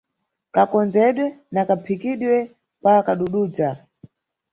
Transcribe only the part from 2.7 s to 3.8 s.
kwa kadududza.